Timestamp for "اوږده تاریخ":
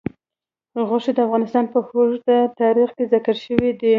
1.95-2.89